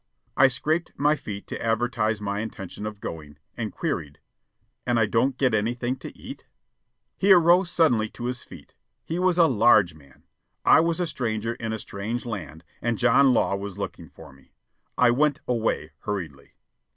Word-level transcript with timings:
I 0.35 0.47
scraped 0.47 0.93
my 0.97 1.15
feet 1.15 1.45
to 1.45 1.63
advertise 1.63 2.19
my 2.19 2.39
intention 2.39 2.87
of 2.87 2.99
going, 3.01 3.37
and 3.55 3.71
queried: 3.71 4.17
"And 4.83 4.99
I 4.99 5.05
don't 5.05 5.37
get 5.37 5.53
anything 5.53 5.95
to 5.97 6.17
eat?" 6.17 6.47
He 7.19 7.31
arose 7.31 7.69
suddenly 7.69 8.09
to 8.09 8.25
his 8.25 8.43
feet. 8.43 8.73
He 9.05 9.19
was 9.19 9.37
a 9.37 9.45
large 9.45 9.93
man. 9.93 10.23
I 10.65 10.79
was 10.79 10.99
a 10.99 11.05
stranger 11.05 11.53
in 11.53 11.71
a 11.71 11.77
strange 11.77 12.25
land, 12.25 12.63
and 12.81 12.97
John 12.97 13.31
Law 13.31 13.55
was 13.57 13.77
looking 13.77 14.09
for 14.09 14.33
me. 14.33 14.53
I 14.97 15.11
went 15.11 15.39
away 15.47 15.91
hurriedly. 15.99 16.55